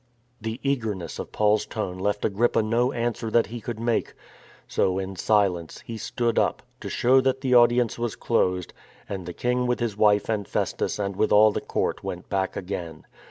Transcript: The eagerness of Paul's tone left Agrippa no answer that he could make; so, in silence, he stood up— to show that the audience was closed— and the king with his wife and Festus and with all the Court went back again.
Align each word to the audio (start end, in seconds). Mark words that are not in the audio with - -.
The 0.41 0.59
eagerness 0.63 1.19
of 1.19 1.31
Paul's 1.31 1.67
tone 1.67 1.99
left 1.99 2.25
Agrippa 2.25 2.63
no 2.63 2.91
answer 2.91 3.29
that 3.29 3.45
he 3.45 3.61
could 3.61 3.79
make; 3.79 4.15
so, 4.67 4.97
in 4.97 5.15
silence, 5.15 5.81
he 5.85 5.95
stood 5.95 6.39
up— 6.39 6.63
to 6.81 6.89
show 6.89 7.21
that 7.21 7.41
the 7.41 7.53
audience 7.53 7.99
was 7.99 8.15
closed— 8.15 8.73
and 9.07 9.27
the 9.27 9.31
king 9.33 9.67
with 9.67 9.79
his 9.79 9.95
wife 9.95 10.27
and 10.27 10.47
Festus 10.47 10.97
and 10.97 11.15
with 11.15 11.31
all 11.31 11.51
the 11.51 11.61
Court 11.61 12.03
went 12.03 12.29
back 12.29 12.55
again. 12.57 13.05